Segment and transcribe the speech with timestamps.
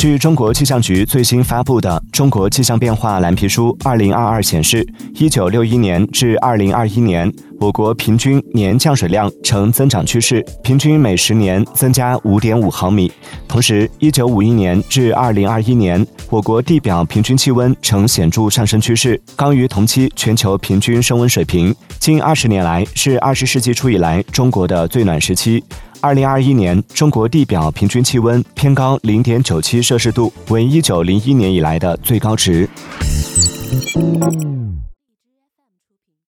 [0.00, 13.12] 据中国气象局最新发布的《中国气象变化蓝皮书（二零二二）》显示，一九六一年至二零二一年，我国平均年降水量呈增长趋势，平均每十年增加五点五毫米。
[13.46, 21.76] 同时，一九五一年至二零二一年，我国地表平均气温呈显著上升趋势，高于同期全球平均升温水平。
[21.98, 25.62] 近二十年来，是二十世纪初以来中国的最暖时期。
[26.02, 32.66] 二零二一年，中国地表平均气温偏高零点九七摄氏度，为一九零一年以来的最高值。